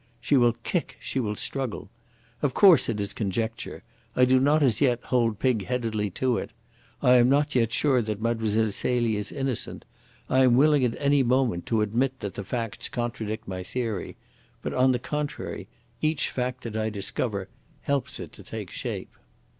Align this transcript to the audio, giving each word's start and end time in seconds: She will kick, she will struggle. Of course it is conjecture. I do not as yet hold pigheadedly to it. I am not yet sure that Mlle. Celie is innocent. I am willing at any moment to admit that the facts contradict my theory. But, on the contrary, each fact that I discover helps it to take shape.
She 0.19 0.35
will 0.35 0.53
kick, 0.63 0.97
she 0.99 1.19
will 1.19 1.35
struggle. 1.35 1.91
Of 2.41 2.55
course 2.55 2.89
it 2.89 2.99
is 2.99 3.13
conjecture. 3.13 3.83
I 4.15 4.25
do 4.25 4.39
not 4.39 4.63
as 4.63 4.81
yet 4.81 4.99
hold 5.03 5.37
pigheadedly 5.37 6.09
to 6.15 6.37
it. 6.39 6.49
I 7.03 7.17
am 7.17 7.29
not 7.29 7.53
yet 7.53 7.71
sure 7.71 8.01
that 8.01 8.19
Mlle. 8.19 8.71
Celie 8.71 9.15
is 9.15 9.31
innocent. 9.31 9.85
I 10.27 10.39
am 10.39 10.55
willing 10.55 10.83
at 10.83 10.99
any 10.99 11.21
moment 11.21 11.67
to 11.67 11.81
admit 11.83 12.19
that 12.21 12.33
the 12.33 12.43
facts 12.43 12.89
contradict 12.89 13.47
my 13.47 13.61
theory. 13.61 14.17
But, 14.63 14.73
on 14.73 14.91
the 14.91 14.97
contrary, 14.97 15.67
each 16.01 16.31
fact 16.31 16.63
that 16.63 16.75
I 16.75 16.89
discover 16.89 17.47
helps 17.81 18.19
it 18.19 18.31
to 18.31 18.41
take 18.41 18.71
shape. 18.71 19.13